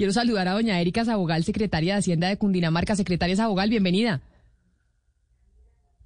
Quiero 0.00 0.14
saludar 0.14 0.48
a 0.48 0.52
doña 0.52 0.80
Erika 0.80 1.04
Sabogal, 1.04 1.44
secretaria 1.44 1.92
de 1.92 1.98
Hacienda 1.98 2.26
de 2.26 2.38
Cundinamarca. 2.38 2.96
Secretaria 2.96 3.36
Sabogal, 3.36 3.68
bienvenida. 3.68 4.22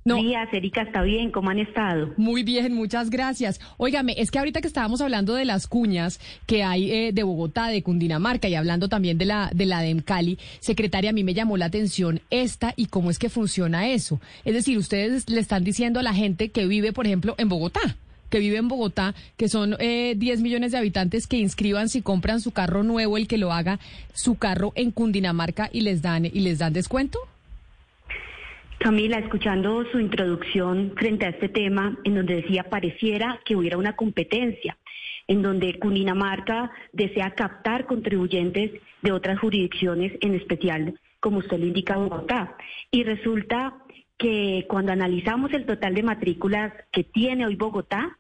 No. 0.05 0.17
Días, 0.17 0.49
Erika, 0.53 0.83
está 0.83 1.03
bien, 1.03 1.31
¿cómo 1.31 1.51
han 1.51 1.61
estado? 1.61 2.13
Muy 2.17 2.43
bien, 2.43 2.75
muchas 2.75 3.09
gracias. 3.09 3.61
Óigame, 3.77 4.17
es 4.19 4.33
que 4.33 4.41
ahorita 4.41 4.61
que 4.61 4.67
estábamos 4.67 5.01
hablando 5.01 5.37
de 5.37 5.45
las 5.45 5.69
cuñas 5.69 6.19
que 6.45 6.65
hay 6.65 6.91
eh, 6.91 7.13
de 7.13 7.23
Bogotá, 7.23 7.69
de 7.69 7.85
Cundinamarca 7.85 8.49
y 8.49 8.57
hablando 8.57 8.89
también 8.89 9.17
de 9.17 9.27
la 9.27 9.53
de 9.55 9.65
la 9.65 9.81
de 9.81 10.03
Cali, 10.03 10.41
secretaria, 10.59 11.11
a 11.11 11.13
mí 11.13 11.23
me 11.23 11.33
llamó 11.33 11.57
la 11.57 11.67
atención 11.67 12.21
esta 12.31 12.75
y 12.75 12.87
cómo 12.87 13.13
es 13.13 13.21
que 13.21 13.29
funciona 13.29 13.87
eso. 13.87 14.21
Es 14.45 14.55
decir, 14.55 14.77
ustedes 14.77 15.31
le 15.31 15.39
están 15.39 15.63
diciendo 15.63 16.01
a 16.01 16.03
la 16.03 16.15
gente 16.15 16.49
que 16.49 16.67
vive, 16.67 16.93
por 16.93 17.07
ejemplo, 17.07 17.37
en 17.39 17.49
Bogotá, 17.49 17.97
que 18.31 18.39
vive 18.39 18.57
en 18.57 18.69
Bogotá, 18.69 19.15
que 19.37 19.49
son 19.49 19.77
eh, 19.79 20.15
10 20.17 20.41
millones 20.43 20.73
de 20.73 20.79
habitantes, 20.79 21.27
que 21.27 21.39
inscriban 21.39 21.89
si 21.89 22.03
compran 22.03 22.41
su 22.41 22.53
carro 22.53 22.83
nuevo, 22.83 23.17
el 23.17 23.29
que 23.29 23.39
lo 23.39 23.53
haga, 23.53 23.79
su 24.13 24.37
carro 24.37 24.73
en 24.75 24.91
Cundinamarca 24.91 25.71
y 25.73 25.83
les 25.83 26.03
dan 26.03 26.25
y 26.27 26.41
les 26.41 26.59
dan 26.59 26.73
descuento. 26.73 27.19
Camila, 28.79 29.19
escuchando 29.19 29.85
su 29.91 29.99
introducción 29.99 30.93
frente 30.97 31.25
a 31.25 31.31
este 31.31 31.49
tema, 31.49 31.97
en 32.05 32.17
donde 32.17 32.37
decía 32.37 32.65
pareciera 32.65 33.41
que 33.45 33.57
hubiera 33.57 33.79
una 33.79 33.97
competencia, 33.97 34.77
en 35.27 35.41
donde 35.41 35.79
Cundinamarca 35.79 36.71
desea 36.93 37.31
captar 37.31 37.87
contribuyentes 37.87 38.73
de 39.01 39.13
otras 39.13 39.39
jurisdicciones, 39.39 40.13
en 40.21 40.35
especial, 40.35 41.01
como 41.21 41.39
usted 41.39 41.59
lo 41.59 41.67
indica, 41.67 41.97
Bogotá. 41.97 42.57
Y 42.91 43.05
resulta 43.05 43.75
que 44.19 44.67
cuando 44.69 44.93
analizamos 44.93 45.53
el 45.53 45.67
total 45.67 45.95
de 45.95 46.03
matrículas 46.03 46.73
que 46.93 47.05
tiene 47.05 47.47
hoy 47.47 47.57
Bogotá, 47.57 48.17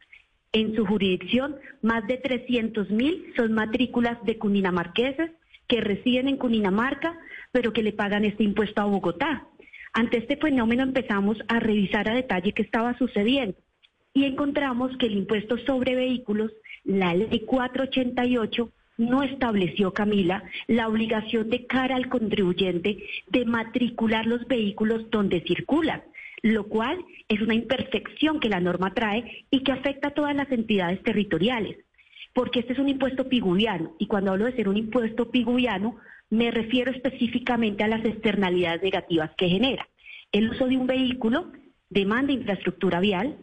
en 0.52 0.74
su 0.76 0.86
jurisdicción, 0.86 1.56
más 1.82 2.06
de 2.06 2.16
300 2.16 2.90
mil 2.90 3.32
son 3.36 3.52
matrículas 3.52 4.22
de 4.24 4.38
cundinamarqueses 4.38 5.32
que 5.66 5.80
residen 5.80 6.28
en 6.28 6.36
Cundinamarca, 6.36 7.18
pero 7.50 7.72
que 7.72 7.82
le 7.82 7.92
pagan 7.92 8.24
este 8.24 8.44
impuesto 8.44 8.80
a 8.80 8.84
Bogotá. 8.84 9.48
Ante 9.92 10.18
este 10.18 10.36
fenómeno 10.36 10.82
empezamos 10.82 11.38
a 11.48 11.59
revisar 11.59 12.08
a 12.08 12.14
detalle 12.14 12.52
qué 12.52 12.62
estaba 12.62 12.96
sucediendo 12.98 13.56
y 14.12 14.24
encontramos 14.24 14.96
que 14.96 15.06
el 15.06 15.16
impuesto 15.16 15.58
sobre 15.58 15.96
vehículos, 15.96 16.52
la 16.84 17.14
ley 17.14 17.40
488, 17.40 18.70
no 18.96 19.23
estableció, 19.23 19.92
Camila, 19.92 20.45
la 20.66 20.88
obligación 20.88 21.50
de 21.50 21.66
cara 21.66 21.96
al 21.96 22.09
contribuyente 22.09 23.04
de 23.28 23.45
matricular 23.45 24.26
los 24.26 24.46
vehículos 24.46 25.10
donde 25.10 25.42
circulan, 25.42 26.02
lo 26.42 26.68
cual 26.68 26.98
es 27.28 27.40
una 27.40 27.54
imperfección 27.54 28.38
que 28.38 28.48
la 28.48 28.60
norma 28.60 28.95
trae 28.95 29.46
y 29.51 29.60
que 29.62 29.73
afecta 29.73 30.09
a 30.09 30.14
todas 30.14 30.36
las 30.36 30.51
entidades 30.52 31.02
territoriales, 31.02 31.78
porque 32.32 32.60
este 32.60 32.74
es 32.74 32.78
un 32.78 32.88
impuesto 32.88 33.28
piguviano, 33.28 33.95
y 33.98 34.06
cuando 34.06 34.32
hablo 34.32 34.45
de 34.45 34.56
ser 34.56 34.68
un 34.68 34.76
impuesto 34.76 35.30
piguviano, 35.30 35.96
me 36.30 36.51
refiero 36.51 36.90
específicamente 36.90 37.84
a 37.84 37.88
las 37.88 38.04
externalidades 38.04 38.82
negativas 38.82 39.30
que 39.36 39.48
genera. 39.48 39.88
El 40.32 40.51
uso 40.51 40.66
de 40.66 40.76
un 40.76 40.86
vehículo 40.86 41.52
demanda 41.90 42.32
infraestructura 42.32 43.01
vial, 43.01 43.36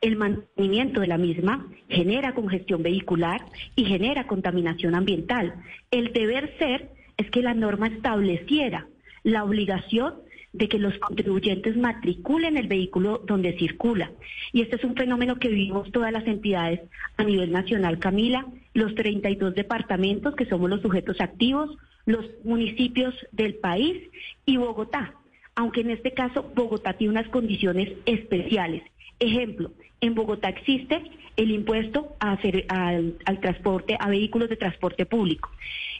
el 0.00 0.16
mantenimiento 0.16 1.00
de 1.00 1.08
la 1.08 1.18
misma 1.18 1.66
genera 1.88 2.34
congestión 2.34 2.82
vehicular 2.82 3.40
y 3.74 3.84
genera 3.84 4.26
contaminación 4.26 4.94
ambiental. 4.94 5.54
El 5.90 6.12
deber 6.12 6.56
ser 6.58 6.90
es 7.16 7.30
que 7.30 7.42
la 7.42 7.54
norma 7.54 7.88
estableciera 7.88 8.86
la 9.24 9.44
obligación 9.44 10.14
de 10.52 10.68
que 10.68 10.78
los 10.78 10.96
contribuyentes 10.98 11.76
matriculen 11.76 12.56
el 12.56 12.68
vehículo 12.68 13.22
donde 13.26 13.58
circula. 13.58 14.12
Y 14.52 14.62
este 14.62 14.76
es 14.76 14.84
un 14.84 14.96
fenómeno 14.96 15.38
que 15.38 15.48
vivimos 15.48 15.90
todas 15.92 16.12
las 16.12 16.26
entidades 16.26 16.80
a 17.16 17.24
nivel 17.24 17.52
nacional, 17.52 17.98
Camila, 17.98 18.46
los 18.74 18.94
32 18.94 19.54
departamentos 19.54 20.34
que 20.34 20.46
somos 20.46 20.70
los 20.70 20.80
sujetos 20.80 21.20
activos, 21.20 21.76
los 22.06 22.24
municipios 22.44 23.14
del 23.32 23.56
país 23.56 24.02
y 24.46 24.56
Bogotá, 24.56 25.14
aunque 25.54 25.82
en 25.82 25.90
este 25.90 26.12
caso 26.12 26.50
Bogotá 26.54 26.94
tiene 26.94 27.12
unas 27.12 27.28
condiciones 27.28 27.92
especiales. 28.06 28.82
Ejemplo, 29.20 29.72
en 30.00 30.14
Bogotá 30.14 30.48
existe 30.48 31.02
el 31.36 31.50
impuesto 31.50 32.16
al, 32.18 33.16
transporte, 33.40 33.96
a 33.98 34.08
vehículos 34.08 34.48
de 34.48 34.56
transporte 34.56 35.06
público. 35.06 35.50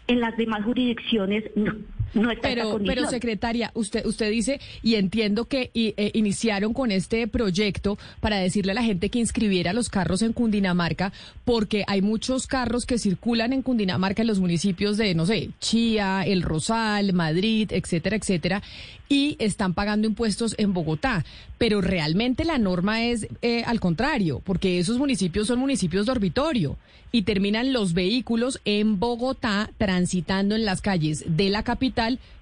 En 0.07 0.21
las 0.21 0.37
demás 0.37 0.65
jurisdicciones 0.65 1.45
no, 1.55 1.77
no 2.15 2.31
está 2.31 2.49
pero, 2.49 2.79
Pero 2.85 3.09
secretaria, 3.09 3.71
usted 3.75 4.05
usted 4.07 4.31
dice 4.31 4.61
y 4.83 4.95
entiendo 4.95 5.47
que 5.47 5.71
eh, 5.75 6.11
iniciaron 6.15 6.73
con 6.73 6.91
este 6.91 7.27
proyecto 7.29 7.99
para 8.21 8.39
decirle 8.39 8.73
a 8.73 8.75
la 8.75 8.83
gente 8.83 9.11
que 9.11 9.19
inscribiera 9.19 9.73
los 9.73 9.89
carros 9.89 10.23
en 10.23 10.33
Cundinamarca, 10.33 11.13
porque 11.45 11.85
hay 11.87 12.03
muchos 12.03 12.47
carros 12.47 12.87
que 12.87 12.99
circulan 12.99 13.53
en 13.53 13.63
Cundinamarca 13.63 14.23
en 14.23 14.29
los 14.29 14.41
municipios 14.41 14.97
de 14.97 15.15
no 15.15 15.27
sé 15.27 15.51
Chía, 15.61 16.23
El 16.23 16.43
Rosal, 16.43 17.13
Madrid, 17.13 17.71
etcétera, 17.73 18.17
etcétera, 18.17 18.63
y 19.09 19.37
están 19.39 19.75
pagando 19.75 20.07
impuestos 20.07 20.55
en 20.59 20.73
Bogotá. 20.73 21.25
Pero 21.57 21.81
realmente 21.81 22.45
la 22.45 22.59
norma 22.59 23.05
es 23.05 23.27
eh, 23.43 23.65
al 23.65 23.81
contrario, 23.81 24.41
porque 24.45 24.79
esos 24.79 24.99
municipios 24.99 25.47
son 25.47 25.59
municipios 25.59 26.07
dormitorio 26.07 26.77
y 27.11 27.23
terminan 27.23 27.73
los 27.73 27.95
vehículos 27.95 28.61
en 28.65 28.99
Bogotá 28.99 29.71
transitando 29.79 30.55
en 30.55 30.65
las 30.65 30.83
calles 30.83 31.25
de 31.27 31.49
la 31.49 31.63
capital, 31.63 31.98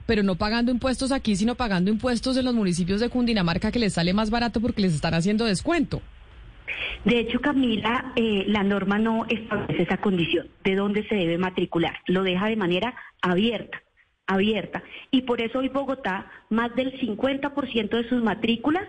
pero 0.07 0.23
no 0.23 0.37
pagando 0.37 0.71
impuestos 0.71 1.13
aquí, 1.13 1.37
sino 1.37 1.55
pagando 1.55 1.91
impuestos 1.91 2.37
en 2.37 2.45
los 2.45 2.55
municipios 2.55 3.01
de 3.01 3.09
Cundinamarca 3.09 3.73
que 3.73 3.79
les 3.79 3.95
sale 3.95 4.13
más 4.13 4.31
barato 4.31 4.61
porque 4.61 4.83
les 4.83 4.95
están 4.95 5.15
haciendo 5.15 5.45
descuento. 5.45 6.01
De 7.05 7.21
hecho, 7.21 7.41
Camila, 7.41 8.13
eh, 8.17 8.45
la 8.49 8.63
norma 8.63 8.99
no 8.99 9.27
establece 9.29 9.83
esa 9.83 9.99
condición 9.99 10.49
de 10.65 10.75
dónde 10.75 11.07
se 11.09 11.15
debe 11.15 11.39
matricular, 11.39 11.99
lo 12.07 12.23
deja 12.23 12.47
de 12.47 12.57
manera 12.57 12.95
abierta 13.23 13.81
abierta. 14.27 14.83
Y 15.11 15.23
por 15.23 15.41
eso 15.41 15.61
hoy 15.61 15.69
Bogotá, 15.69 16.31
más 16.51 16.75
del 16.75 16.99
50% 16.99 17.89
de 17.91 18.09
sus 18.09 18.23
matrículas 18.23 18.85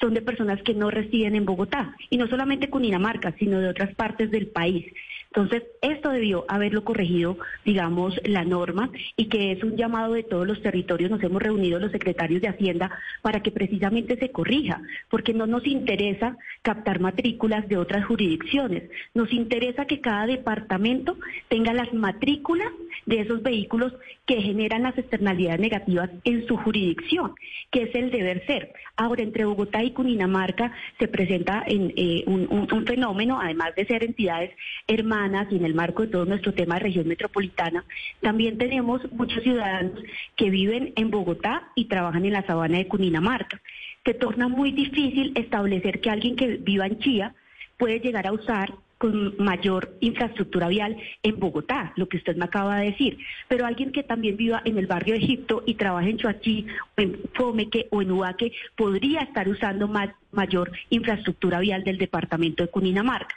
son 0.00 0.14
de 0.14 0.22
personas 0.22 0.62
que 0.62 0.74
no 0.74 0.90
residen 0.90 1.34
en 1.34 1.44
Bogotá. 1.44 1.94
Y 2.10 2.16
no 2.16 2.26
solamente 2.26 2.70
Cundinamarca, 2.70 3.34
sino 3.38 3.60
de 3.60 3.68
otras 3.68 3.94
partes 3.94 4.30
del 4.30 4.48
país. 4.48 4.92
Entonces, 5.34 5.62
esto 5.80 6.10
debió 6.10 6.44
haberlo 6.46 6.84
corregido, 6.84 7.38
digamos, 7.64 8.20
la 8.22 8.44
norma 8.44 8.90
y 9.16 9.30
que 9.30 9.52
es 9.52 9.64
un 9.64 9.78
llamado 9.78 10.12
de 10.12 10.24
todos 10.24 10.46
los 10.46 10.60
territorios. 10.60 11.10
Nos 11.10 11.22
hemos 11.22 11.42
reunido 11.42 11.80
los 11.80 11.90
secretarios 11.90 12.42
de 12.42 12.48
Hacienda 12.48 12.90
para 13.22 13.40
que 13.40 13.50
precisamente 13.50 14.18
se 14.18 14.30
corrija, 14.30 14.82
porque 15.08 15.32
no 15.32 15.46
nos 15.46 15.66
interesa 15.66 16.36
captar 16.60 17.00
matrículas 17.00 17.66
de 17.66 17.78
otras 17.78 18.04
jurisdicciones. 18.04 18.90
Nos 19.14 19.32
interesa 19.32 19.86
que 19.86 20.02
cada 20.02 20.26
departamento 20.26 21.16
tenga 21.48 21.72
las 21.72 21.94
matrículas 21.94 22.70
de 23.06 23.20
esos 23.20 23.42
vehículos 23.42 23.94
que 24.26 24.42
generan 24.42 24.82
las 24.82 24.98
externalidades 24.98 25.60
negativas 25.60 26.10
en 26.24 26.46
su 26.46 26.58
jurisdicción, 26.58 27.32
que 27.70 27.84
es 27.84 27.94
el 27.94 28.10
deber 28.10 28.44
ser. 28.46 28.74
Ahora, 28.96 29.22
entre 29.22 29.46
Bogotá 29.46 29.82
y 29.82 29.92
Cundinamarca 29.92 30.72
se 30.98 31.08
presenta 31.08 31.64
en, 31.66 31.94
eh, 31.96 32.22
un 32.26 32.86
fenómeno, 32.86 33.40
además 33.40 33.74
de 33.74 33.86
ser 33.86 34.04
entidades 34.04 34.50
hermanas, 34.86 35.21
y 35.50 35.56
en 35.56 35.64
el 35.64 35.74
marco 35.74 36.02
de 36.02 36.08
todo 36.08 36.24
nuestro 36.24 36.52
tema 36.52 36.74
de 36.74 36.80
región 36.80 37.06
metropolitana, 37.06 37.84
también 38.20 38.58
tenemos 38.58 39.00
muchos 39.12 39.42
ciudadanos 39.42 40.00
que 40.34 40.50
viven 40.50 40.92
en 40.96 41.10
Bogotá 41.10 41.70
y 41.76 41.84
trabajan 41.84 42.24
en 42.24 42.32
la 42.32 42.46
sabana 42.46 42.78
de 42.78 42.88
Cundinamarca. 42.88 43.60
Se 44.04 44.14
torna 44.14 44.48
muy 44.48 44.72
difícil 44.72 45.32
establecer 45.36 46.00
que 46.00 46.10
alguien 46.10 46.34
que 46.34 46.56
viva 46.56 46.86
en 46.86 46.98
Chía 46.98 47.34
puede 47.78 48.00
llegar 48.00 48.26
a 48.26 48.32
usar 48.32 48.74
con 48.98 49.36
mayor 49.38 49.96
infraestructura 50.00 50.68
vial 50.68 50.96
en 51.22 51.38
Bogotá, 51.38 51.92
lo 51.96 52.08
que 52.08 52.16
usted 52.16 52.36
me 52.36 52.44
acaba 52.44 52.78
de 52.78 52.86
decir. 52.86 53.18
Pero 53.48 53.66
alguien 53.66 53.92
que 53.92 54.02
también 54.02 54.36
viva 54.36 54.62
en 54.64 54.78
el 54.78 54.86
barrio 54.86 55.14
de 55.14 55.20
Egipto 55.20 55.62
y 55.66 55.74
trabaje 55.74 56.10
en 56.10 56.18
Chuachi, 56.18 56.66
o 56.96 57.00
en 57.00 57.20
Fomeque 57.34 57.86
o 57.90 58.02
en 58.02 58.10
Ubaque, 58.10 58.52
podría 58.76 59.20
estar 59.20 59.48
usando 59.48 59.88
mayor 60.32 60.72
infraestructura 60.90 61.60
vial 61.60 61.84
del 61.84 61.98
departamento 61.98 62.62
de 62.64 62.70
Cundinamarca. 62.70 63.34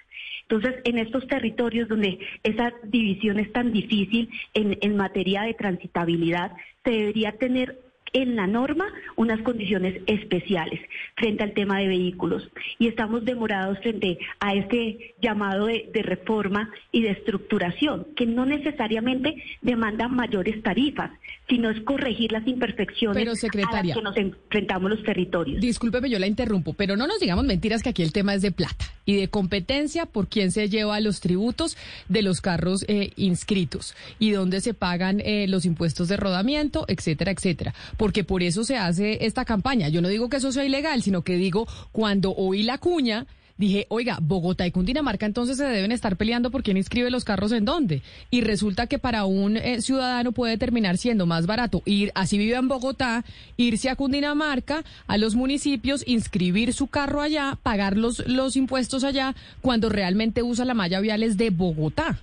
Entonces, 0.48 0.82
en 0.84 1.00
estos 1.00 1.28
territorios 1.28 1.88
donde 1.90 2.20
esa 2.44 2.72
división 2.84 3.40
es 3.40 3.52
tan 3.52 3.72
difícil 3.72 4.30
en, 4.54 4.78
en 4.82 4.96
materia 4.96 5.44
de 5.44 5.56
transitabilidad, 5.56 6.52
se 6.84 6.92
debería 6.92 7.32
tener 7.32 7.85
en 8.16 8.38
la 8.38 8.48
norma 8.48 8.86
unas 9.18 9.42
condiciones 9.42 10.02
especiales 10.08 10.80
frente 11.16 11.44
al 11.44 11.54
tema 11.54 11.80
de 11.80 11.88
vehículos. 11.90 12.50
Y 12.80 12.88
estamos 12.88 13.26
demorados 13.26 13.78
frente 13.80 14.18
a 14.40 14.56
este 14.56 15.16
llamado 15.22 15.68
de, 15.68 15.92
reforma 16.02 16.72
y 16.92 17.02
de 17.02 17.12
estructuración, 17.12 18.08
que 18.16 18.26
no 18.26 18.46
necesariamente 18.46 19.44
demanda 19.62 20.08
mayores 20.08 20.64
tarifas, 20.64 21.12
sino 21.50 21.70
es 21.70 21.82
corregir 21.82 22.32
las 22.32 22.48
imperfecciones 22.48 23.28
a 23.44 23.84
las 23.84 23.96
que 23.96 24.02
nos 24.02 24.16
enfrentamos 24.16 24.90
los 24.90 25.04
territorios. 25.04 25.60
Discúlpeme, 25.60 26.10
yo 26.10 26.18
la 26.18 26.28
interrumpo, 26.28 26.74
pero 26.74 26.96
no 26.96 27.08
nos 27.08 27.20
digamos 27.20 27.46
mentiras 27.46 27.84
que 27.84 27.90
aquí 27.90 28.02
el 28.02 28.14
tema 28.14 28.34
es 28.34 28.42
de 28.42 28.52
plata 28.52 28.86
y 29.06 29.18
de 29.18 29.28
competencia 29.28 30.06
por 30.06 30.28
quién 30.28 30.52
se 30.52 30.70
lleva 30.70 31.00
los 31.02 31.20
tributos 31.20 31.78
de 32.08 32.22
los 32.22 32.40
carros 32.40 32.86
eh, 32.88 33.12
inscritos 33.18 33.94
y 34.20 34.32
dónde 34.32 34.62
se 34.62 34.74
pagan 34.74 35.20
eh, 35.20 35.48
los 35.48 35.66
impuestos 35.66 36.08
de 36.08 36.18
rodamiento, 36.18 36.86
etcétera, 36.88 37.32
etcétera 37.32 37.74
porque 38.06 38.24
por 38.24 38.44
eso 38.44 38.64
se 38.64 38.78
hace 38.78 39.26
esta 39.26 39.46
campaña. 39.46 39.90
Yo 39.90 40.00
no 40.00 40.10
digo 40.10 40.30
que 40.30 40.38
eso 40.38 40.52
sea 40.52 40.64
ilegal, 40.64 41.02
sino 41.02 41.24
que 41.24 41.38
digo, 41.38 41.68
cuando 41.92 42.36
oí 42.36 42.62
la 42.62 42.78
cuña, 42.78 43.26
dije, 43.58 43.88
oiga, 43.90 44.20
Bogotá 44.22 44.68
y 44.68 44.70
Cundinamarca 44.70 45.26
entonces 45.26 45.58
se 45.58 45.64
deben 45.64 45.92
estar 45.92 46.16
peleando 46.16 46.52
por 46.52 46.62
quién 46.62 46.78
inscribe 46.78 47.10
los 47.10 47.26
carros 47.26 47.52
en 47.52 47.66
dónde. 47.66 48.04
Y 48.30 48.42
resulta 48.42 48.86
que 48.86 49.00
para 49.00 49.26
un 49.26 49.58
eh, 49.58 49.82
ciudadano 49.82 50.34
puede 50.34 50.60
terminar 50.60 51.00
siendo 51.00 51.26
más 51.26 51.48
barato 51.48 51.82
ir, 51.86 52.12
así 52.14 52.38
vive 52.38 52.58
en 52.58 52.68
Bogotá, 52.68 53.26
irse 53.58 53.90
a 53.90 53.96
Cundinamarca, 53.96 54.84
a 55.08 55.18
los 55.18 55.34
municipios, 55.34 56.04
inscribir 56.06 56.74
su 56.74 56.86
carro 56.86 57.22
allá, 57.22 57.58
pagar 57.64 57.98
los, 57.98 58.20
los 58.28 58.56
impuestos 58.56 59.04
allá, 59.04 59.34
cuando 59.62 59.90
realmente 59.90 60.44
usa 60.44 60.64
la 60.64 60.76
malla 60.76 61.00
viales 61.00 61.38
de 61.38 61.50
Bogotá. 61.50 62.20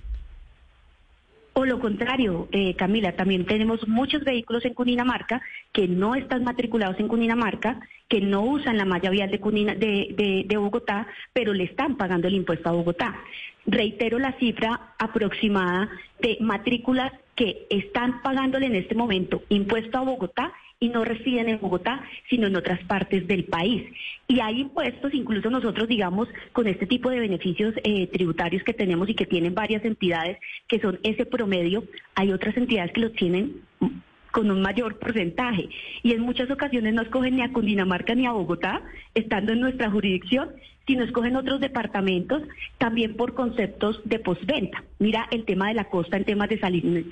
O 1.55 1.65
lo 1.65 1.79
contrario, 1.79 2.47
eh, 2.51 2.75
Camila, 2.75 3.15
también 3.15 3.45
tenemos 3.45 3.87
muchos 3.87 4.23
vehículos 4.23 4.65
en 4.65 4.73
Cundinamarca 4.73 5.39
que 5.71 5.87
no 5.87 6.15
están 6.15 6.43
matriculados 6.43 6.99
en 6.99 7.07
Cundinamarca, 7.07 7.79
que 8.09 8.21
no 8.21 8.41
usan 8.41 8.77
la 8.77 8.85
malla 8.85 9.11
vial 9.11 9.29
de, 9.29 10.45
de, 10.47 10.57
Bogotá, 10.57 11.07
pero 11.31 11.53
le 11.53 11.65
están 11.65 11.95
pagando 11.95 12.27
el 12.27 12.33
impuesto 12.33 12.69
a 12.69 12.71
Bogotá. 12.71 13.15
Reitero 13.67 14.17
la 14.17 14.33
cifra 14.39 14.95
aproximada 14.97 15.89
de 16.19 16.37
matrículas 16.41 17.11
que 17.35 17.67
están 17.69 18.23
pagándole 18.23 18.65
en 18.65 18.75
este 18.75 18.95
momento 18.95 19.43
impuesto 19.49 19.99
a 19.99 20.01
Bogotá 20.01 20.53
y 20.83 20.89
no 20.89 21.05
residen 21.05 21.47
en 21.47 21.61
Bogotá, 21.61 22.03
sino 22.29 22.47
en 22.47 22.57
otras 22.57 22.83
partes 22.83 23.25
del 23.25 23.45
país. 23.45 23.83
Y 24.27 24.41
hay 24.41 24.59
impuestos, 24.59 25.13
incluso 25.13 25.49
nosotros, 25.49 25.87
digamos, 25.87 26.27
con 26.51 26.67
este 26.67 26.85
tipo 26.85 27.09
de 27.09 27.21
beneficios 27.21 27.73
eh, 27.85 28.07
tributarios 28.07 28.63
que 28.63 28.73
tenemos 28.73 29.07
y 29.07 29.15
que 29.15 29.25
tienen 29.25 29.55
varias 29.55 29.85
entidades 29.85 30.39
que 30.67 30.81
son 30.81 30.99
ese 31.03 31.25
promedio, 31.25 31.85
hay 32.15 32.33
otras 32.33 32.57
entidades 32.57 32.91
que 32.91 32.99
los 32.99 33.13
tienen 33.13 33.61
con 34.31 34.51
un 34.51 34.61
mayor 34.61 34.99
porcentaje. 34.99 35.69
Y 36.01 36.11
en 36.11 36.19
muchas 36.19 36.51
ocasiones 36.51 36.93
no 36.93 37.03
escogen 37.03 37.37
ni 37.37 37.43
a 37.43 37.53
Cundinamarca 37.53 38.13
ni 38.13 38.25
a 38.25 38.33
Bogotá, 38.33 38.81
estando 39.13 39.53
en 39.53 39.61
nuestra 39.61 39.89
jurisdicción, 39.89 40.49
sino 40.85 41.05
escogen 41.05 41.37
otros 41.37 41.61
departamentos, 41.61 42.41
también 42.77 43.15
por 43.15 43.35
conceptos 43.35 44.01
de 44.03 44.19
postventa. 44.19 44.83
Mira 44.99 45.29
el 45.31 45.45
tema 45.45 45.69
de 45.69 45.75
la 45.75 45.85
costa 45.85 46.17
en 46.17 46.25
temas 46.25 46.49
de 46.49 46.59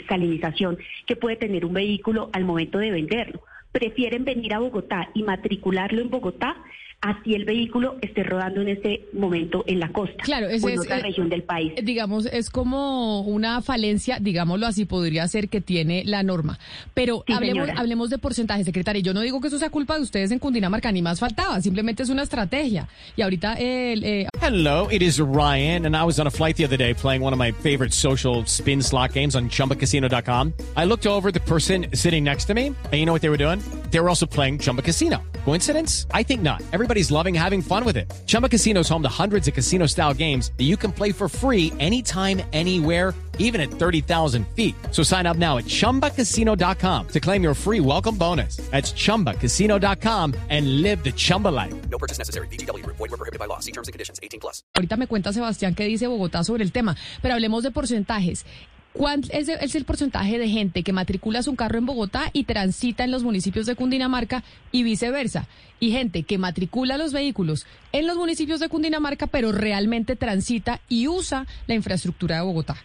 salinización 0.09 0.77
que 1.06 1.15
puede 1.15 1.38
tener 1.38 1.63
un 1.63 1.71
vehículo 1.71 2.29
al 2.33 2.44
momento 2.44 2.79
de 2.79 2.91
venderlo 2.91 3.41
prefieren 3.71 4.25
venir 4.25 4.53
a 4.53 4.59
Bogotá 4.59 5.09
y 5.13 5.23
matricularlo 5.23 6.01
en 6.01 6.09
Bogotá 6.09 6.56
así 7.01 7.33
el 7.33 7.45
vehículo 7.45 7.98
esté 8.01 8.24
rodando 8.24 8.62
en 8.62 8.69
ese 8.69 9.01
momento 9.13 9.63
en 9.68 9.80
la 9.80 9.92
costa 9.92 10.24
claro, 10.24 10.48
es, 10.48 10.63
o 10.63 10.69
en 10.69 10.80
otra 10.80 11.00
región 11.00 11.30
del 11.30 11.44
país. 11.44 11.74
Digamos, 11.83 12.27
es 12.27 12.50
como 12.50 13.21
una 13.21 13.62
falencia, 13.62 14.19
digámoslo 14.19 14.68
así, 14.68 14.86
podría 14.86 15.27
ser 15.27 15.50
que 15.50 15.62
tiene 15.62 16.03
la 16.06 16.24
norma. 16.24 16.59
Pero 16.94 17.24
hablemos, 17.33 17.69
hablemos 17.75 18.09
de 18.09 18.18
porcentaje, 18.18 18.63
secretaria. 18.63 19.01
Yo 19.01 19.13
no 19.13 19.21
digo 19.21 19.42
que 19.42 19.48
eso 19.48 19.57
sea 19.57 19.69
culpa 19.69 19.95
de 19.95 20.03
ustedes 20.03 20.31
en 20.31 20.39
Cundinamarca, 20.39 20.92
ni 20.92 21.01
más 21.01 21.19
faltaba, 21.19 21.59
simplemente 21.62 22.03
es 22.03 22.09
una 22.09 22.24
estrategia. 22.24 22.88
Y 23.15 23.21
ahorita 23.21 23.56
el... 23.56 24.04
Eh... 24.04 24.27
Hello, 24.42 24.88
it 24.92 25.01
is 25.01 25.19
Ryan, 25.19 25.86
and 25.86 25.95
I 25.95 26.04
was 26.04 26.19
on 26.19 26.27
a 26.27 26.31
flight 26.31 26.56
the 26.56 26.65
other 26.65 26.77
day 26.77 26.94
playing 26.94 27.21
one 27.21 27.33
of 27.33 27.39
my 27.39 27.51
favorite 27.51 27.94
social 27.94 28.44
spin 28.45 28.81
slot 28.81 29.13
games 29.13 29.36
on 29.36 29.50
chumbacasino.com. 29.50 30.54
I 30.75 30.86
looked 30.86 31.07
over 31.07 31.31
the 31.31 31.42
person 31.42 31.88
sitting 31.94 32.24
next 32.24 32.45
to 32.45 32.54
me, 32.54 32.68
and 32.68 32.94
you 32.94 33.06
know 33.06 33.13
what 33.13 33.21
they 33.21 33.30
were 33.30 33.38
doing? 33.38 33.59
They 33.92 34.00
were 34.00 34.10
also 34.10 34.26
playing 34.26 34.60
Chumba 34.60 34.82
Casino. 34.82 35.22
Coincidence? 35.46 36.08
I 36.12 36.24
think 36.24 36.42
not. 36.42 36.62
Everybody's 36.72 37.12
loving 37.12 37.36
having 37.36 37.62
fun 37.62 37.84
with 37.84 37.98
it. 37.98 38.12
Chumba 38.26 38.50
Casino 38.50 38.80
is 38.80 38.90
home 38.90 39.04
to 39.04 39.10
hundreds 39.10 39.48
of 39.48 39.54
casino 39.54 39.86
style 39.86 40.14
games 40.14 40.52
that 40.58 40.64
you 40.64 40.78
can 40.78 40.92
play 40.92 41.12
for 41.12 41.28
free 41.28 41.74
anytime, 41.80 42.42
anywhere, 42.54 43.14
even 43.38 43.60
at 43.60 43.70
30,000 43.70 44.48
feet. 44.56 44.76
So 44.92 45.04
sign 45.04 45.26
up 45.26 45.38
now 45.38 45.58
at 45.58 45.66
chumbacasino.com 45.66 47.08
to 47.10 47.20
claim 47.20 47.44
your 47.44 47.54
free 47.54 47.82
welcome 47.82 48.16
bonus. 48.18 48.58
That's 48.72 48.94
chumbacasino.com 48.94 50.34
and 50.50 50.82
live 50.82 51.04
the 51.04 51.12
Chumba 51.12 51.50
life. 51.50 51.74
No 51.90 51.98
purchase 51.98 52.18
necessary. 52.18 52.48
DTW, 52.48 52.86
void, 52.86 53.00
were 53.00 53.10
prohibited 53.10 53.40
by 53.40 53.48
law. 53.48 53.60
See 53.60 53.72
terms 53.74 53.90
and 53.90 53.94
conditions 53.94 54.20
18 54.24 54.40
plus. 54.40 54.64
Ahorita 54.74 54.96
me 54.96 55.08
cuenta 55.08 55.34
Sebastián 55.34 55.76
qué 55.76 55.86
dice 55.86 56.08
Bogotá 56.08 56.44
sobre 56.46 56.64
el 56.64 56.72
tema, 56.72 56.96
pero 57.22 57.34
hablemos 57.34 57.64
de 57.64 57.72
porcentajes. 57.72 58.46
¿Cuál 58.94 59.22
es, 59.32 59.76
el 59.76 59.86
porcentaje 59.86 60.38
de 60.38 60.50
gente 60.50 60.84
que 60.84 60.92
matricula 60.92 61.44
su 61.44 61.56
carro 61.56 61.78
en 61.78 61.86
Bogotá 61.86 62.30
y 62.34 62.44
transita 62.44 63.06
en 63.06 63.12
los 63.12 63.24
municipios 63.24 63.66
de 63.66 63.76
Cundinamarca 63.76 64.44
y 64.72 64.84
viceversa? 64.84 65.48
Y 65.80 65.92
gente 65.92 66.24
que 66.24 66.38
matricula 66.38 66.98
los 66.98 67.14
vehículos 67.14 67.66
en 67.94 68.06
los 68.06 68.18
municipios 68.18 68.60
de 68.60 68.68
Cundinamarca, 68.68 69.28
pero 69.28 69.54
realmente 69.54 70.18
transita 70.18 70.82
y 70.90 71.08
usa 71.08 71.46
la 71.68 71.76
infraestructura 71.76 72.36
de 72.36 72.42
Bogotá. 72.42 72.76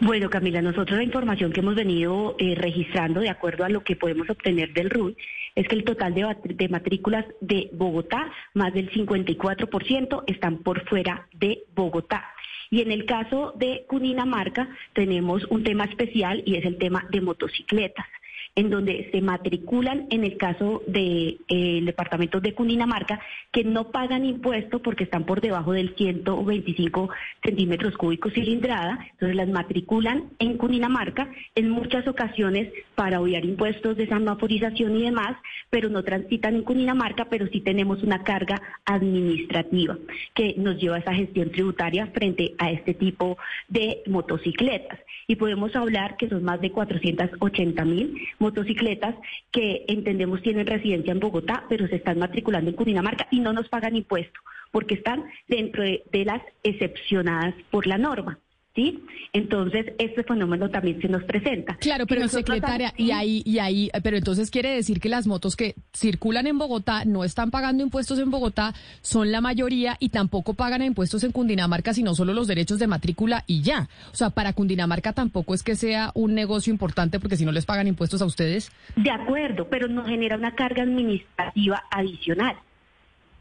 Bueno, 0.00 0.30
Camila, 0.30 0.62
nosotros 0.62 0.96
la 0.96 1.04
información 1.04 1.52
que 1.52 1.60
hemos 1.60 1.74
venido 1.74 2.34
eh, 2.38 2.54
registrando 2.54 3.20
de 3.20 3.28
acuerdo 3.28 3.64
a 3.64 3.68
lo 3.68 3.84
que 3.84 3.96
podemos 3.96 4.30
obtener 4.30 4.72
del 4.72 4.88
RUL 4.88 5.14
es 5.54 5.68
que 5.68 5.74
el 5.74 5.84
total 5.84 6.14
de, 6.14 6.34
de 6.54 6.68
matrículas 6.70 7.26
de 7.42 7.68
Bogotá, 7.74 8.32
más 8.54 8.72
del 8.72 8.90
54%, 8.90 10.24
están 10.26 10.58
por 10.62 10.88
fuera 10.88 11.28
de 11.34 11.64
Bogotá. 11.74 12.24
Y 12.70 12.82
en 12.82 12.92
el 12.92 13.04
caso 13.04 13.52
de 13.56 13.84
Cundinamarca 13.88 14.68
tenemos 14.92 15.44
un 15.50 15.64
tema 15.64 15.84
especial 15.84 16.42
y 16.46 16.56
es 16.56 16.64
el 16.64 16.78
tema 16.78 17.06
de 17.10 17.20
motocicletas 17.20 18.06
en 18.54 18.70
donde 18.70 19.08
se 19.12 19.20
matriculan 19.20 20.06
en 20.10 20.24
el 20.24 20.36
caso 20.36 20.82
del 20.86 21.38
de, 21.48 21.78
eh, 21.78 21.80
departamento 21.82 22.40
de 22.40 22.54
Cundinamarca, 22.54 23.20
que 23.52 23.64
no 23.64 23.90
pagan 23.90 24.24
impuesto 24.24 24.80
porque 24.80 25.04
están 25.04 25.24
por 25.24 25.40
debajo 25.40 25.72
del 25.72 25.94
125 25.94 27.10
centímetros 27.42 27.96
cúbicos 27.96 28.32
cilindrada, 28.32 28.98
entonces 29.12 29.36
las 29.36 29.48
matriculan 29.48 30.24
en 30.38 30.56
Cundinamarca 30.56 31.30
en 31.54 31.70
muchas 31.70 32.06
ocasiones 32.06 32.72
para 32.94 33.20
obviar 33.20 33.44
impuestos 33.44 33.96
de 33.96 34.06
semaforización 34.06 34.96
y 34.96 35.02
demás, 35.02 35.36
pero 35.70 35.88
no 35.88 36.02
transitan 36.02 36.56
en 36.56 36.62
Cundinamarca, 36.62 37.26
pero 37.26 37.46
sí 37.48 37.60
tenemos 37.60 38.02
una 38.02 38.22
carga 38.24 38.60
administrativa 38.84 39.96
que 40.34 40.54
nos 40.56 40.76
lleva 40.78 40.96
a 40.96 41.00
esa 41.00 41.14
gestión 41.14 41.50
tributaria 41.50 42.06
frente 42.08 42.54
a 42.58 42.70
este 42.70 42.94
tipo 42.94 43.38
de 43.68 44.02
motocicletas. 44.06 44.98
Y 45.26 45.36
podemos 45.36 45.74
hablar 45.76 46.16
que 46.16 46.28
son 46.28 46.42
más 46.42 46.60
de 46.60 46.72
480 46.72 47.84
mil 47.84 48.14
motocicletas 48.40 49.14
que 49.52 49.84
entendemos 49.86 50.42
tienen 50.42 50.66
residencia 50.66 51.12
en 51.12 51.20
Bogotá, 51.20 51.64
pero 51.68 51.86
se 51.86 51.96
están 51.96 52.18
matriculando 52.18 52.70
en 52.70 52.76
Cundinamarca 52.76 53.28
y 53.30 53.38
no 53.38 53.52
nos 53.52 53.68
pagan 53.68 53.94
impuesto 53.94 54.40
porque 54.70 54.94
están 54.94 55.24
dentro 55.48 55.82
de, 55.82 56.02
las 56.24 56.42
excepcionadas 56.62 57.54
por 57.70 57.86
la 57.86 57.98
norma. 57.98 58.38
¿Sí? 58.80 58.98
Entonces, 59.34 59.92
este 59.98 60.24
fenómeno 60.24 60.70
también 60.70 61.00
se 61.02 61.08
nos 61.08 61.22
presenta. 61.24 61.76
Claro, 61.76 62.06
pero 62.06 62.26
secretaria, 62.28 62.94
y 62.96 63.10
ahí, 63.10 63.42
y 63.44 63.58
ahí, 63.58 63.90
pero 64.02 64.16
entonces 64.16 64.50
quiere 64.50 64.70
decir 64.70 65.00
que 65.00 65.10
las 65.10 65.26
motos 65.26 65.54
que 65.54 65.74
circulan 65.92 66.46
en 66.46 66.56
Bogotá 66.56 67.04
no 67.04 67.22
están 67.24 67.50
pagando 67.50 67.82
impuestos 67.82 68.18
en 68.18 68.30
Bogotá, 68.30 68.74
son 69.02 69.30
la 69.30 69.42
mayoría 69.42 69.96
y 70.00 70.08
tampoco 70.08 70.54
pagan 70.54 70.82
impuestos 70.82 71.22
en 71.24 71.32
Cundinamarca, 71.32 71.92
sino 71.92 72.14
solo 72.14 72.32
los 72.32 72.48
derechos 72.48 72.78
de 72.78 72.86
matrícula 72.86 73.44
y 73.46 73.60
ya. 73.60 73.88
O 74.12 74.16
sea, 74.16 74.30
para 74.30 74.54
Cundinamarca 74.54 75.12
tampoco 75.12 75.52
es 75.52 75.62
que 75.62 75.76
sea 75.76 76.10
un 76.14 76.34
negocio 76.34 76.72
importante 76.72 77.20
porque 77.20 77.36
si 77.36 77.44
no 77.44 77.52
les 77.52 77.66
pagan 77.66 77.86
impuestos 77.86 78.22
a 78.22 78.24
ustedes. 78.24 78.72
De 78.96 79.10
acuerdo, 79.10 79.68
pero 79.68 79.88
nos 79.88 80.08
genera 80.08 80.36
una 80.36 80.54
carga 80.54 80.82
administrativa 80.82 81.82
adicional 81.90 82.56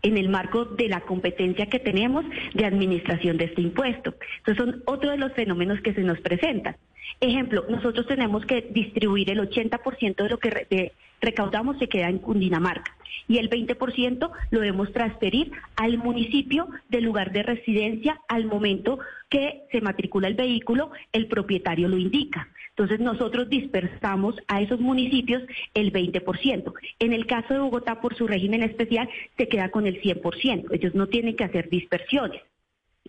en 0.02 0.18
el 0.18 0.30
marco 0.30 0.66
de 0.66 0.88
la 0.88 1.02
competencia 1.02 1.68
que 1.68 1.80
tenemos 1.80 2.26
de 2.54 2.66
administración 2.66 3.38
de 3.38 3.46
este 3.46 3.62
impuesto. 3.62 4.16
Entonces 4.40 4.64
son 4.64 4.84
otro 4.86 5.12
de 5.12 5.18
los 5.18 5.34
fenómenos 5.34 5.82
que 5.82 5.94
se 5.94 6.02
nos 6.02 6.20
presentan. 6.22 6.76
Ejemplo, 7.22 7.66
nosotros 7.70 8.08
tenemos 8.08 8.46
que 8.46 8.62
distribuir 8.72 9.30
el 9.32 9.40
80% 9.40 10.16
de 10.24 10.30
lo 10.30 10.38
que 10.38 10.92
recaudamos 11.22 11.78
se 11.78 11.88
queda 11.88 12.10
en 12.10 12.20
Cundinamarca 12.20 12.96
y 13.28 13.38
el 13.38 13.50
20% 13.50 14.32
lo 14.50 14.60
debemos 14.60 14.92
transferir 14.92 15.52
al 15.76 15.98
municipio 15.98 16.68
del 16.90 17.06
lugar 17.06 17.32
de 17.32 17.44
residencia 17.44 18.20
al 18.28 18.46
momento 18.46 19.00
que 19.30 19.64
se 19.72 19.82
matricula 19.82 20.28
el 20.28 20.34
vehículo, 20.34 20.92
el 21.14 21.28
propietario 21.28 21.88
lo 21.88 21.98
indica. 21.98 22.50
Entonces 22.70 23.00
nosotros 23.00 23.50
dispersamos 23.50 24.36
a 24.48 24.62
esos 24.62 24.80
municipios 24.80 25.44
el 25.74 25.94
20%. 25.94 26.74
En 27.00 27.14
el 27.14 27.28
caso 27.28 27.54
de 27.54 27.60
Bogotá, 27.60 28.02
por 28.02 28.16
su 28.16 28.26
régimen 28.26 28.64
especial, 28.64 29.10
se 29.38 29.48
queda 29.48 29.70
con 29.70 29.86
el 29.86 30.02
100%. 30.02 30.68
Ellos 30.72 30.96
no 30.96 31.08
tienen 31.08 31.36
que 31.36 31.44
hacer 31.44 31.70
dispersiones. 31.70 32.42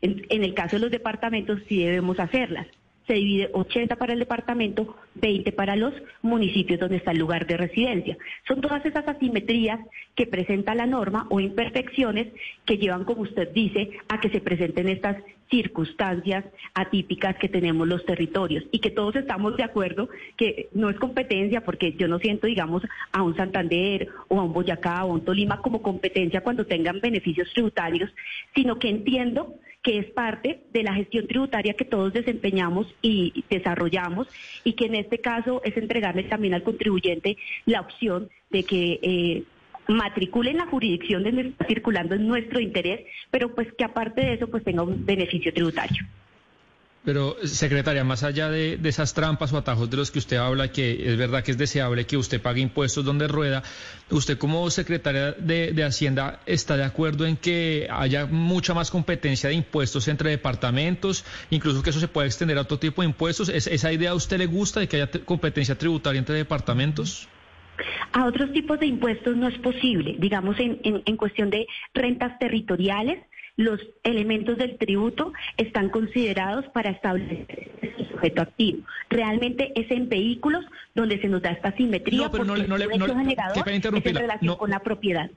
En, 0.02 0.26
en 0.28 0.44
el 0.44 0.54
caso 0.54 0.76
de 0.76 0.82
los 0.82 0.90
departamentos 0.90 1.60
sí 1.68 1.82
debemos 1.82 2.18
hacerlas 2.20 2.66
se 3.10 3.16
divide 3.16 3.50
80 3.52 3.96
para 3.96 4.12
el 4.12 4.20
departamento, 4.20 4.94
20 5.16 5.50
para 5.50 5.74
los 5.74 5.92
municipios 6.22 6.78
donde 6.78 6.98
está 6.98 7.10
el 7.10 7.18
lugar 7.18 7.44
de 7.44 7.56
residencia. 7.56 8.16
Son 8.46 8.60
todas 8.60 8.86
esas 8.86 9.08
asimetrías 9.08 9.80
que 10.14 10.28
presenta 10.28 10.76
la 10.76 10.86
norma 10.86 11.26
o 11.28 11.40
imperfecciones 11.40 12.28
que 12.64 12.78
llevan, 12.78 13.02
como 13.02 13.22
usted 13.22 13.50
dice, 13.52 13.90
a 14.08 14.20
que 14.20 14.30
se 14.30 14.40
presenten 14.40 14.88
estas 14.88 15.16
circunstancias 15.50 16.44
atípicas 16.72 17.34
que 17.38 17.48
tenemos 17.48 17.88
los 17.88 18.04
territorios 18.06 18.62
y 18.70 18.78
que 18.78 18.92
todos 18.92 19.16
estamos 19.16 19.56
de 19.56 19.64
acuerdo 19.64 20.08
que 20.36 20.68
no 20.72 20.88
es 20.88 20.96
competencia 20.96 21.62
porque 21.62 21.94
yo 21.94 22.06
no 22.06 22.20
siento, 22.20 22.46
digamos, 22.46 22.84
a 23.10 23.24
un 23.24 23.34
Santander 23.34 24.06
o 24.28 24.38
a 24.38 24.44
un 24.44 24.52
Boyacá 24.52 25.04
o 25.04 25.10
a 25.10 25.14
un 25.14 25.24
Tolima 25.24 25.60
como 25.62 25.82
competencia 25.82 26.42
cuando 26.42 26.64
tengan 26.64 27.00
beneficios 27.00 27.52
tributarios, 27.52 28.08
sino 28.54 28.78
que 28.78 28.88
entiendo 28.88 29.56
que 29.82 29.98
es 29.98 30.06
parte 30.10 30.60
de 30.72 30.82
la 30.82 30.94
gestión 30.94 31.26
tributaria 31.26 31.74
que 31.74 31.84
todos 31.84 32.12
desempeñamos 32.12 32.86
y 33.00 33.44
desarrollamos 33.48 34.28
y 34.64 34.74
que 34.74 34.86
en 34.86 34.96
este 34.96 35.18
caso 35.18 35.62
es 35.64 35.76
entregarle 35.76 36.24
también 36.24 36.54
al 36.54 36.62
contribuyente 36.62 37.36
la 37.66 37.80
opción 37.80 38.28
de 38.50 38.64
que 38.64 38.98
eh, 39.02 39.44
en 39.88 40.56
la 40.56 40.66
jurisdicción 40.66 41.24
donde 41.24 41.48
está 41.48 41.66
circulando 41.66 42.14
en 42.14 42.26
nuestro 42.26 42.60
interés, 42.60 43.00
pero 43.30 43.54
pues 43.54 43.72
que 43.72 43.84
aparte 43.84 44.20
de 44.20 44.34
eso 44.34 44.48
pues 44.48 44.62
tenga 44.62 44.82
un 44.82 45.04
beneficio 45.04 45.52
tributario. 45.52 46.04
Pero, 47.02 47.36
secretaria, 47.44 48.04
más 48.04 48.22
allá 48.24 48.50
de, 48.50 48.78
esas 48.84 49.14
trampas 49.14 49.52
o 49.54 49.56
atajos 49.56 49.88
de 49.88 49.96
los 49.96 50.10
que 50.10 50.18
usted 50.18 50.36
habla, 50.36 50.70
que 50.70 51.10
es 51.10 51.16
verdad 51.16 51.42
que 51.42 51.52
es 51.52 51.56
deseable 51.56 52.04
que 52.04 52.18
usted 52.18 52.42
pague 52.42 52.60
impuestos 52.60 53.04
donde 53.06 53.26
rueda, 53.26 53.62
¿usted 54.10 54.36
como 54.36 54.68
secretaria 54.68 55.32
de, 55.32 55.82
Hacienda 55.82 56.40
está 56.44 56.76
de 56.76 56.84
acuerdo 56.84 57.24
en 57.26 57.38
que 57.38 57.88
haya 57.90 58.26
mucha 58.26 58.74
más 58.74 58.90
competencia 58.90 59.48
de 59.48 59.54
impuestos 59.54 60.08
entre 60.08 60.28
departamentos, 60.28 61.24
incluso 61.48 61.82
que 61.82 61.88
eso 61.88 62.00
se 62.00 62.08
pueda 62.08 62.26
extender 62.26 62.58
a 62.58 62.62
otro 62.62 62.78
tipo 62.78 63.00
de 63.00 63.08
impuestos? 63.08 63.48
¿Esa 63.48 63.92
idea 63.92 64.10
a 64.10 64.14
usted 64.14 64.36
le 64.36 64.46
gusta 64.46 64.80
de 64.80 64.88
que 64.88 64.96
haya 64.96 65.10
competencia 65.24 65.78
tributaria 65.78 66.18
entre 66.18 66.34
departamentos? 66.34 67.28
A 68.12 68.26
otros 68.26 68.52
tipos 68.52 68.78
de 68.78 68.86
impuestos 68.86 69.36
no 69.36 69.48
es 69.48 69.56
posible, 69.58 70.16
digamos 70.18 70.56
en 70.58 71.16
cuestión 71.16 71.48
de 71.48 71.66
rentas 71.94 72.38
territoriales 72.38 73.24
los 73.60 73.78
elementos 74.04 74.56
del 74.56 74.78
tributo 74.78 75.34
están 75.58 75.90
considerados 75.90 76.64
para 76.68 76.90
establecer 76.90 77.70
el 77.82 78.08
sujeto 78.08 78.40
activo. 78.40 78.78
Realmente 79.10 79.72
es 79.74 79.90
en 79.90 80.08
vehículos 80.08 80.64
donde 80.94 81.20
se 81.20 81.28
nos 81.28 81.42
da 81.42 81.50
esta 81.50 81.70
simetría 81.76 82.24
no, 82.24 82.30
pero 82.30 82.46
porque 82.46 82.66
no, 82.66 82.78
le, 82.78 82.86
no, 82.86 83.06
generador 83.06 83.68
es 83.68 84.06
en 84.06 84.14
relación 84.14 84.56
con 84.56 84.70
la 84.70 84.80
propiedad. 84.80 85.30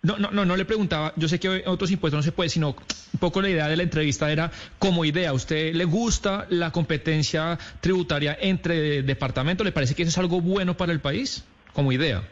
No, 0.00 0.18
no, 0.18 0.30
no, 0.30 0.44
no 0.46 0.56
le 0.56 0.64
preguntaba, 0.64 1.12
yo 1.16 1.28
sé 1.28 1.38
que 1.38 1.64
otros 1.66 1.90
impuestos 1.90 2.18
no 2.18 2.22
se 2.22 2.32
puede, 2.32 2.48
sino 2.48 2.70
un 2.70 3.20
poco 3.20 3.42
la 3.42 3.50
idea 3.50 3.68
de 3.68 3.76
la 3.76 3.82
entrevista 3.82 4.32
era 4.32 4.50
como 4.78 5.04
idea, 5.04 5.30
¿a 5.30 5.32
usted 5.34 5.74
le 5.74 5.84
gusta 5.84 6.46
la 6.48 6.72
competencia 6.72 7.58
tributaria 7.80 8.36
entre 8.40 9.02
departamentos? 9.02 9.66
¿Le 9.66 9.72
parece 9.72 9.94
que 9.94 10.02
eso 10.02 10.10
es 10.10 10.18
algo 10.18 10.40
bueno 10.40 10.76
para 10.76 10.92
el 10.92 11.00
país 11.00 11.44
como 11.74 11.92
idea? 11.92 12.22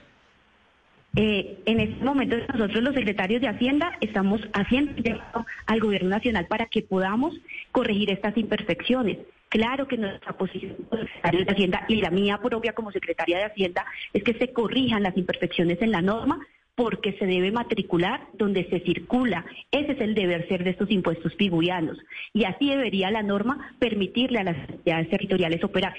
Eh, 1.14 1.58
en 1.66 1.80
este 1.80 2.02
momento 2.04 2.36
nosotros 2.54 2.82
los 2.82 2.94
secretarios 2.94 3.42
de 3.42 3.48
Hacienda 3.48 3.98
estamos 4.00 4.40
haciendo 4.54 4.92
al 5.66 5.80
Gobierno 5.80 6.08
Nacional 6.08 6.46
para 6.46 6.66
que 6.66 6.82
podamos 6.82 7.34
corregir 7.70 8.10
estas 8.10 8.36
imperfecciones. 8.38 9.18
Claro 9.50 9.86
que 9.86 9.98
nuestra 9.98 10.32
posición 10.32 10.74
como 10.88 11.02
secretarios 11.02 11.46
de 11.46 11.52
Hacienda 11.52 11.84
y 11.88 11.96
la 11.96 12.10
mía 12.10 12.38
propia 12.38 12.72
como 12.72 12.90
secretaria 12.90 13.36
de 13.36 13.44
Hacienda 13.44 13.84
es 14.14 14.24
que 14.24 14.32
se 14.34 14.52
corrijan 14.52 15.02
las 15.02 15.16
imperfecciones 15.16 15.82
en 15.82 15.90
la 15.90 16.00
norma 16.00 16.40
porque 16.74 17.12
se 17.18 17.26
debe 17.26 17.52
matricular 17.52 18.28
donde 18.32 18.64
se 18.70 18.80
circula. 18.80 19.44
Ese 19.70 19.92
es 19.92 20.00
el 20.00 20.14
deber 20.14 20.48
ser 20.48 20.64
de 20.64 20.70
estos 20.70 20.90
impuestos 20.90 21.34
piguyanos. 21.34 21.98
Y 22.32 22.44
así 22.44 22.70
debería 22.70 23.10
la 23.10 23.22
norma 23.22 23.74
permitirle 23.78 24.38
a 24.38 24.44
las 24.44 24.70
entidades 24.70 25.10
territoriales 25.10 25.62
operar 25.62 25.94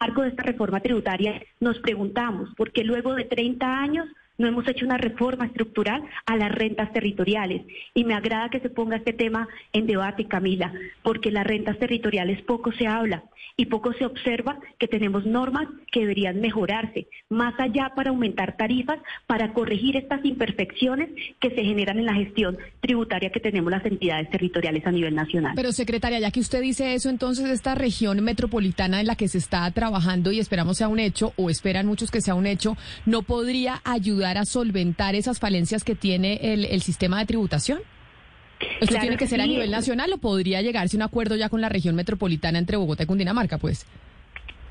marco 0.00 0.22
de 0.22 0.28
esta 0.28 0.42
reforma 0.42 0.80
tributaria 0.80 1.42
nos 1.60 1.78
preguntamos 1.80 2.48
por 2.56 2.72
qué 2.72 2.84
luego 2.84 3.14
de 3.14 3.24
30 3.24 3.66
años 3.66 4.08
no 4.40 4.48
hemos 4.48 4.66
hecho 4.66 4.86
una 4.86 4.96
reforma 4.96 5.44
estructural 5.44 6.02
a 6.24 6.36
las 6.36 6.50
rentas 6.50 6.90
territoriales. 6.92 7.62
Y 7.94 8.04
me 8.04 8.14
agrada 8.14 8.48
que 8.48 8.60
se 8.60 8.70
ponga 8.70 8.96
este 8.96 9.12
tema 9.12 9.46
en 9.74 9.86
debate, 9.86 10.26
Camila, 10.26 10.72
porque 11.02 11.30
las 11.30 11.46
rentas 11.46 11.78
territoriales 11.78 12.40
poco 12.42 12.72
se 12.72 12.86
habla 12.86 13.22
y 13.56 13.66
poco 13.66 13.92
se 13.92 14.06
observa 14.06 14.58
que 14.78 14.88
tenemos 14.88 15.26
normas 15.26 15.68
que 15.92 16.00
deberían 16.00 16.40
mejorarse, 16.40 17.08
más 17.28 17.52
allá 17.58 17.92
para 17.94 18.08
aumentar 18.08 18.56
tarifas, 18.56 18.98
para 19.26 19.52
corregir 19.52 19.96
estas 19.96 20.24
imperfecciones 20.24 21.10
que 21.38 21.50
se 21.50 21.62
generan 21.62 21.98
en 21.98 22.06
la 22.06 22.14
gestión 22.14 22.56
tributaria 22.80 23.30
que 23.30 23.40
tenemos 23.40 23.70
las 23.70 23.84
entidades 23.84 24.30
territoriales 24.30 24.86
a 24.86 24.90
nivel 24.90 25.14
nacional. 25.14 25.52
Pero, 25.56 25.72
secretaria, 25.72 26.18
ya 26.18 26.30
que 26.30 26.40
usted 26.40 26.62
dice 26.62 26.94
eso, 26.94 27.10
entonces 27.10 27.50
esta 27.50 27.74
región 27.74 28.24
metropolitana 28.24 29.00
en 29.00 29.06
la 29.06 29.16
que 29.16 29.28
se 29.28 29.36
está 29.36 29.70
trabajando 29.72 30.32
y 30.32 30.38
esperamos 30.38 30.78
sea 30.78 30.88
un 30.88 30.98
hecho, 30.98 31.34
o 31.36 31.50
esperan 31.50 31.86
muchos 31.86 32.10
que 32.10 32.22
sea 32.22 32.34
un 32.34 32.46
hecho, 32.46 32.78
¿no 33.04 33.20
podría 33.22 33.82
ayudar 33.84 34.29
a 34.38 34.44
solventar 34.44 35.14
esas 35.14 35.38
falencias 35.38 35.84
que 35.84 35.94
tiene 35.94 36.40
el, 36.42 36.82
sistema 36.82 37.18
de 37.18 37.26
tributación? 37.26 37.80
¿Esto 38.80 38.96
tiene 39.00 39.16
que, 39.16 39.26
ser 39.26 39.40
a 39.40 39.46
nivel 39.46 39.70
nacional 39.70 40.12
o 40.12 40.18
podría 40.18 40.60
llegarse 40.60 40.96
un 40.96 41.02
acuerdo 41.02 41.36
ya 41.36 41.48
con 41.48 41.60
la 41.60 41.68
región 41.68 41.94
metropolitana 41.94 42.58
entre 42.58 42.76
Bogotá 42.76 43.04
y 43.04 43.06
Cundinamarca, 43.06 43.58
pues? 43.58 43.86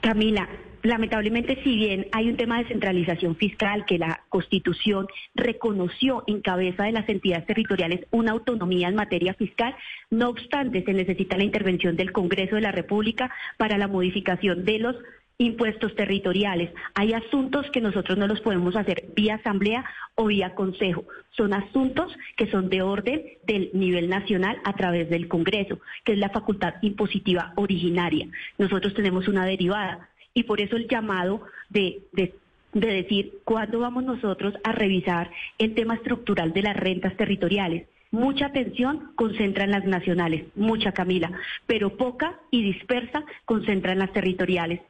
Camila, 0.01 0.47
lamentablemente 0.83 1.61
si 1.63 1.75
bien 1.75 2.07
hay 2.11 2.29
un 2.29 2.37
tema 2.37 2.59
de 2.59 2.67
centralización 2.67 3.35
fiscal 3.35 3.85
que 3.85 3.97
la 3.97 4.21
Constitución 4.29 5.07
reconoció 5.35 6.23
en 6.27 6.41
cabeza 6.41 6.83
de 6.83 6.93
las 6.93 7.09
entidades 7.09 7.45
territoriales 7.45 8.05
una 8.11 8.31
autonomía 8.31 8.87
en 8.87 8.95
materia 8.95 9.33
fiscal, 9.33 9.75
no 10.09 10.29
obstante 10.29 10.83
se 10.83 10.93
necesita 10.93 11.37
la 11.37 11.43
intervención 11.43 11.95
del 11.95 12.11
Congreso 12.11 12.55
de 12.55 12.61
la 12.61 12.71
República 12.71 13.31
para 13.57 13.77
la 13.77 13.87
modificación 13.87 14.63
de 14.63 14.79
los 14.79 14.95
impuestos 15.39 15.95
territoriales. 15.95 16.69
Hay 16.93 17.13
asuntos 17.13 17.65
que 17.71 17.79
nosotros 17.79 18.17
no 18.17 18.27
los 18.27 18.41
podemos 18.41 18.75
hacer 18.75 19.05
vía 19.15 19.35
asamblea 19.35 19.85
o 20.15 20.25
vía 20.25 20.53
consejo. 20.53 21.05
Son 21.31 21.53
asuntos 21.53 22.15
que 22.35 22.51
son 22.51 22.69
de 22.69 22.81
orden 22.81 23.23
del 23.47 23.69
nivel 23.73 24.09
nacional 24.09 24.59
a 24.65 24.73
través 24.73 25.09
del 25.09 25.29
Congreso, 25.29 25.79
que 26.03 26.11
es 26.11 26.19
la 26.19 26.29
facultad 26.29 26.75
impositiva 26.81 27.53
originaria. 27.55 28.27
Nosotros 28.57 28.93
tenemos 28.93 29.29
una 29.29 29.45
derivada 29.45 30.09
y 30.33 30.43
por 30.43 30.59
eso 30.59 30.75
el 30.75 30.89
llamado 30.89 31.41
de, 31.69 32.01
de 32.11 32.33
decir 32.73 33.39
cuándo 33.45 33.79
vamos 33.79 34.03
nosotros 34.03 34.55
a 34.65 34.73
revisar 34.73 35.31
el 35.57 35.73
tema 35.73 35.95
estructural 35.95 36.51
de 36.51 36.63
las 36.63 36.75
rentas 36.75 37.15
territoriales. 37.15 37.87
Mucha 38.11 38.47
atención 38.47 39.11
concentra 39.15 39.63
en 39.63 39.71
las 39.71 39.85
nacionales, 39.85 40.47
mucha 40.55 40.91
Camila, 40.91 41.31
pero 41.65 41.95
poca 41.95 42.39
y 42.51 42.61
dispersa 42.61 43.23
concentra 43.45 43.93
en 43.93 43.99
las 43.99 44.11
territoriales. 44.11 44.81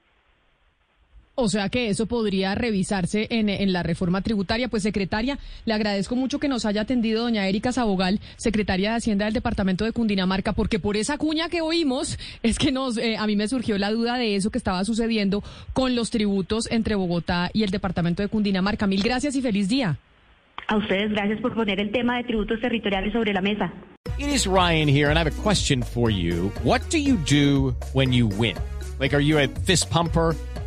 O 1.41 1.47
sea 1.47 1.69
que 1.69 1.87
eso 1.89 2.05
podría 2.05 2.53
revisarse 2.53 3.27
en, 3.29 3.71
la 3.71 3.81
reforma 3.81 4.21
tributaria. 4.21 4.67
Pues, 4.67 4.83
secretaria, 4.83 5.39
le 5.65 5.73
agradezco 5.73 6.17
mucho 6.17 6.37
que 6.37 6.49
nos 6.49 6.65
haya 6.65 6.81
atendido 6.81 7.23
doña 7.23 7.47
Erika 7.47 7.71
Sabogal, 7.71 8.19
secretaria 8.35 8.91
de 8.91 8.97
Hacienda 8.97 9.23
del 9.23 9.33
Departamento 9.33 9.85
de 9.85 9.93
Cundinamarca, 9.93 10.51
porque 10.51 10.79
por 10.79 10.97
esa 10.97 11.17
cuña 11.17 11.47
que 11.47 11.61
oímos 11.61 12.19
es 12.43 12.59
que 12.59 12.73
nos, 12.73 12.97
eh, 12.97 13.15
a 13.17 13.25
mí 13.25 13.37
me 13.37 13.47
surgió 13.47 13.77
la 13.77 13.89
duda 13.89 14.17
de 14.17 14.35
eso 14.35 14.51
que 14.51 14.57
estaba 14.57 14.83
sucediendo 14.83 15.41
con 15.71 15.95
los 15.95 16.09
tributos 16.09 16.69
entre 16.71 16.95
Bogotá 16.95 17.49
y 17.53 17.63
el 17.63 17.69
Departamento 17.69 18.21
de 18.21 18.27
Cundinamarca. 18.27 18.85
Mil 18.85 19.01
gracias 19.01 19.35
y 19.37 19.41
feliz 19.41 19.69
día. 19.69 19.97
A 20.67 20.75
ustedes 20.75 21.09
gracias 21.11 21.39
por 21.39 21.53
poner 21.55 21.79
el 21.79 21.91
tema 21.91 22.17
de 22.17 22.25
tributos 22.25 22.59
territoriales 22.59 23.13
sobre 23.13 23.33
la 23.33 23.41
mesa. 23.41 23.71
It 24.17 24.27
is 24.27 24.45
Ryan 24.45 24.89
here 24.89 25.09
and 25.09 25.17
I 25.17 25.21
have 25.21 25.31
a 25.31 25.41
question 25.41 25.83
for 25.83 26.11
you. 26.11 26.51
What 26.63 26.81
do 26.89 26.97
you 26.97 27.15
do 27.15 27.75
when 27.93 28.11
you 28.11 28.27
win? 28.27 28.57
Like, 28.99 29.15
are 29.15 29.23
you 29.23 29.39
a 29.39 29.47
fist 29.47 29.89
pumper? 29.89 30.35